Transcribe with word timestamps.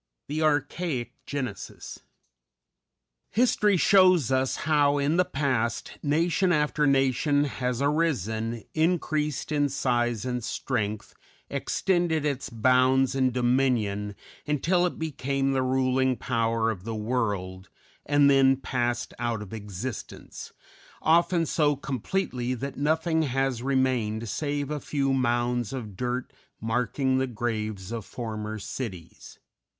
_"The 0.27 0.41
Archaic 0.41 1.13
Genesis. 1.27 1.99
History 3.29 3.77
shows 3.77 4.31
us 4.31 4.55
how 4.65 4.97
in 4.97 5.17
the 5.17 5.23
past 5.23 5.99
nation 6.01 6.51
after 6.51 6.87
nation 6.87 7.43
has 7.43 7.83
arisen, 7.83 8.63
increased 8.73 9.51
in 9.51 9.69
size 9.69 10.25
and 10.25 10.43
strength, 10.43 11.13
extended 11.51 12.25
its 12.25 12.49
bounds 12.49 13.13
and 13.13 13.31
dominion 13.31 14.15
until 14.47 14.87
it 14.87 14.97
became 14.97 15.51
the 15.51 15.61
ruling 15.61 16.17
power 16.17 16.71
of 16.71 16.83
the 16.83 16.95
world, 16.95 17.69
and 18.03 18.27
then 18.27 18.57
passed 18.57 19.13
out 19.19 19.43
of 19.43 19.53
existence, 19.53 20.51
often 21.03 21.45
so 21.45 21.75
completely 21.75 22.55
that 22.55 22.75
nothing 22.75 23.21
has 23.21 23.61
remained 23.61 24.27
save 24.27 24.71
a 24.71 24.79
few 24.79 25.13
mounds 25.13 25.71
of 25.71 25.95
dirt 25.95 26.33
marking 26.59 27.19
the 27.19 27.27
graves 27.27 27.91
of 27.91 28.03
former 28.03 28.57
cities. 28.57 29.37